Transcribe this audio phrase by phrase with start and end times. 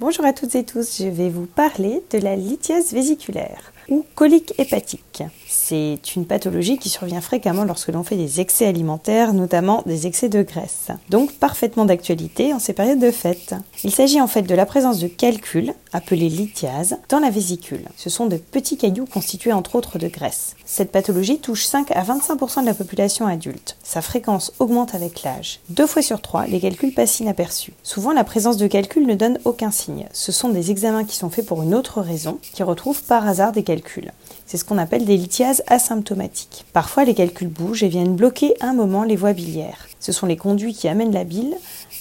[0.00, 4.54] Bonjour à toutes et tous, je vais vous parler de la lithiase vésiculaire ou colique
[4.58, 5.22] hépatique.
[5.46, 10.28] C'est une pathologie qui survient fréquemment lorsque l'on fait des excès alimentaires, notamment des excès
[10.28, 10.88] de graisse.
[11.08, 13.54] Donc parfaitement d'actualité en ces périodes de fête.
[13.82, 17.86] Il s'agit en fait de la présence de calculs, appelés lithiases, dans la vésicule.
[17.96, 20.54] Ce sont de petits cailloux constitués entre autres de graisse.
[20.64, 23.76] Cette pathologie touche 5 à 25% de la population adulte.
[23.82, 25.60] Sa fréquence augmente avec l'âge.
[25.70, 27.72] Deux fois sur trois, les calculs passent inaperçus.
[27.82, 29.87] Souvent, la présence de calculs ne donne aucun signe.
[30.12, 33.52] Ce sont des examens qui sont faits pour une autre raison, qui retrouvent par hasard
[33.52, 34.12] des calculs
[34.48, 36.64] c'est ce qu'on appelle des lithiases asymptomatiques.
[36.72, 39.86] Parfois, les calculs bougent et viennent bloquer un moment les voies biliaires.
[40.00, 41.54] Ce sont les conduits qui amènent la bile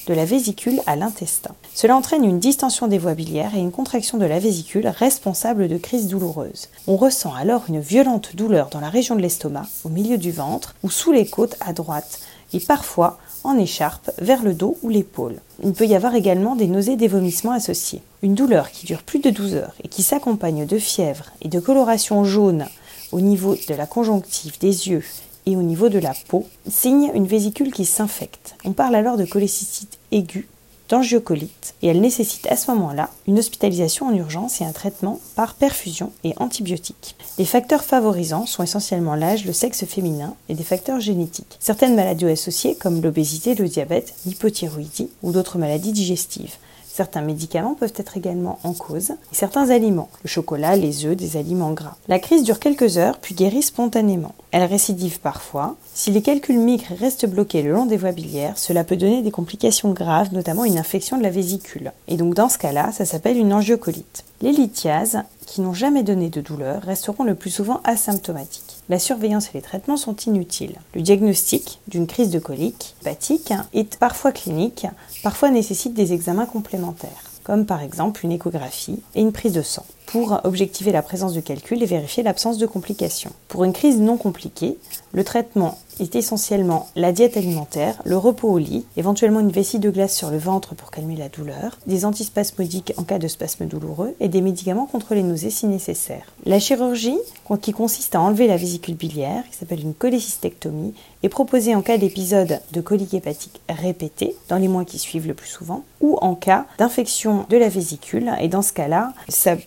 [0.07, 1.53] de la vésicule à l'intestin.
[1.75, 5.77] Cela entraîne une distension des voies biliaires et une contraction de la vésicule responsable de
[5.77, 6.69] crises douloureuses.
[6.87, 10.73] On ressent alors une violente douleur dans la région de l'estomac, au milieu du ventre
[10.83, 12.19] ou sous les côtes à droite,
[12.53, 15.39] et parfois en écharpe vers le dos ou l'épaule.
[15.63, 18.01] Il peut y avoir également des nausées et des vomissements associés.
[18.21, 21.59] Une douleur qui dure plus de 12 heures et qui s'accompagne de fièvre et de
[21.59, 22.65] coloration jaune
[23.11, 25.03] au niveau de la conjonctive des yeux
[25.45, 28.55] et au niveau de la peau signe une vésicule qui s'infecte.
[28.65, 30.47] On parle alors de cholécystite aiguë
[30.89, 35.55] d'angiocolite et elle nécessite à ce moment-là une hospitalisation en urgence et un traitement par
[35.55, 37.15] perfusion et antibiotiques.
[37.37, 41.57] Les facteurs favorisants sont essentiellement l'âge, le sexe féminin et des facteurs génétiques.
[41.59, 46.55] Certaines maladies associées comme l'obésité, le diabète, l'hypothyroïdie ou d'autres maladies digestives.
[46.97, 51.71] Certains médicaments peuvent être également en cause, certains aliments, le chocolat, les œufs, des aliments
[51.71, 51.95] gras.
[52.07, 54.33] La crise dure quelques heures puis guérit spontanément.
[54.49, 55.75] Elle récidive parfois.
[55.93, 59.29] Si les calculs migrent restent bloqués le long des voies biliaires, cela peut donner des
[59.29, 61.91] complications graves, notamment une infection de la vésicule.
[62.07, 64.23] Et donc dans ce cas-là, ça s'appelle une angiocolite.
[64.41, 68.66] Les lithiases, qui n'ont jamais donné de douleur, resteront le plus souvent asymptomatiques.
[68.89, 70.79] La surveillance et les traitements sont inutiles.
[70.95, 74.87] Le diagnostic d'une crise de colique hépatique est parfois clinique,
[75.23, 79.85] parfois nécessite des examens complémentaires, comme par exemple une échographie et une prise de sang
[80.07, 83.33] pour objectiver la présence de calcul et vérifier l'absence de complications.
[83.49, 84.77] Pour une crise non compliquée,
[85.11, 89.89] le traitement est essentiellement la diète alimentaire, le repos au lit, éventuellement une vessie de
[89.89, 94.15] glace sur le ventre pour calmer la douleur, des antispasmodiques en cas de spasme douloureux
[94.19, 96.31] et des médicaments contre les nausées si nécessaire.
[96.47, 97.17] La chirurgie,
[97.61, 101.97] qui consiste à enlever la vésicule biliaire, qui s'appelle une cholécystectomie, est proposée en cas
[101.97, 106.35] d'épisode de colique hépatique répété, dans les mois qui suivent le plus souvent, ou en
[106.35, 109.11] cas d'infection de la vésicule, et dans ce cas-là,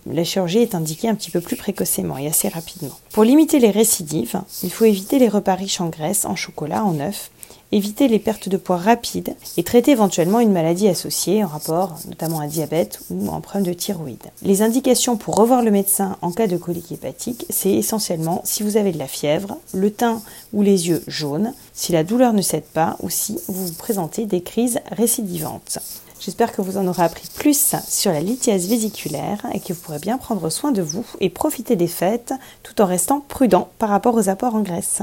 [0.06, 2.96] la chirurgie est indiquée un petit peu plus précocement et assez rapidement.
[3.12, 6.98] Pour limiter les récidives, il faut éviter les repas riches en graisse, en chocolat, en
[6.98, 7.30] œufs,
[7.72, 12.40] éviter les pertes de poids rapides et traiter éventuellement une maladie associée en rapport notamment
[12.40, 14.30] à diabète ou un problème de thyroïde.
[14.42, 18.76] Les indications pour revoir le médecin en cas de colique hépatique, c'est essentiellement si vous
[18.76, 20.22] avez de la fièvre, le teint
[20.52, 24.26] ou les yeux jaunes, si la douleur ne cède pas ou si vous vous présentez
[24.26, 25.78] des crises récidivantes.
[26.20, 29.98] J'espère que vous en aurez appris plus sur la lithiase vésiculaire et que vous pourrez
[29.98, 34.14] bien prendre soin de vous et profiter des fêtes tout en restant prudent par rapport
[34.14, 35.02] aux apports en graisse.